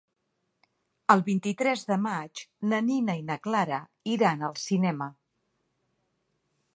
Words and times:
El 1.15 1.19
vint-i-tres 1.27 1.83
de 1.91 1.97
maig 2.05 2.41
na 2.71 2.79
Nina 2.87 3.17
i 3.21 3.23
na 3.29 3.37
Clara 3.43 3.79
iran 4.15 4.43
al 4.49 4.57
cinema. 4.65 5.09